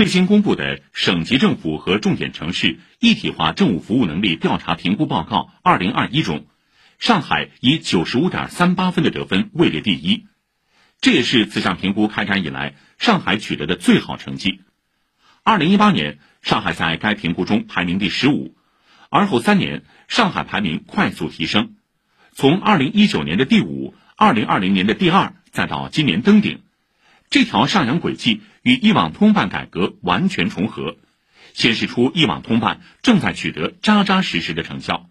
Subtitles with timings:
[0.00, 6.46] 最新公布的省级政府和重点城市一体化政务服务能力调查评估报告（二零二一）中，
[6.98, 10.24] 上海以九十五点三八分的得分位列第一，
[11.02, 14.62] 这也是此项评估开展以来上海取得的最好成绩。
[15.44, 18.56] 二零一八年，上海在该评估中排名第十五，
[19.10, 21.74] 而后三年上海排名快速提升，
[22.32, 26.62] 从二零一九年的第五，二零二零年的第二，再到今年登顶。
[27.30, 30.96] 这条上扬轨迹与一网通办改革完全重合，
[31.54, 35.08] 显示出一网通办正在取得扎扎实实的成效。